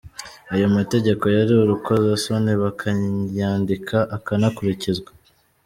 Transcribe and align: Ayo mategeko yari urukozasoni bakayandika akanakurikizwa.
Ayo 0.53 0.67
mategeko 0.77 1.23
yari 1.37 1.53
urukozasoni 1.57 2.51
bakayandika 2.61 3.97
akanakurikizwa. 4.17 5.09